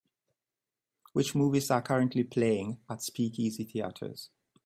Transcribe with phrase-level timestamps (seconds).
[1.13, 4.31] Which movies are currently playing at Speakeasy Theaters